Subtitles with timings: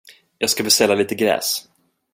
[0.37, 1.67] Jag ska beställa lite gräs.